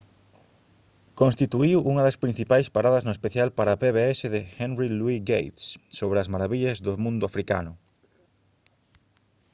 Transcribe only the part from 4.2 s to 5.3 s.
de henry louis